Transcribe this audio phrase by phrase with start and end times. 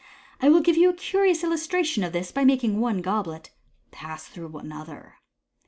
[0.41, 3.51] I will give you a curious illustration of this by making one goblet
[3.91, 5.17] pass through another."